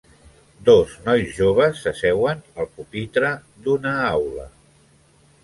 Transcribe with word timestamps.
Dos 0.69 0.95
nois 1.07 1.35
joves 1.39 1.81
s'asseuen 1.83 2.41
al 2.63 2.71
pupitre 2.79 3.31
d'una 3.69 3.95
aula. 4.09 4.49